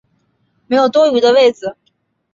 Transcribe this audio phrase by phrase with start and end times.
[0.65, 1.77] 没有多余的位子